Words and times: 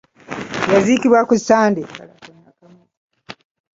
Yaziikibwa 0.73 1.19
ku 1.29 1.35
Sande. 1.47 1.81